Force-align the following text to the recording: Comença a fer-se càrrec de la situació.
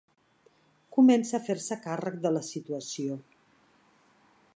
Comença 0.95 1.35
a 1.39 1.43
fer-se 1.49 1.77
càrrec 1.83 2.17
de 2.23 2.31
la 2.37 2.43
situació. 2.47 3.19